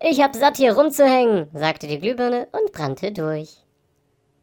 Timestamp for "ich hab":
0.00-0.34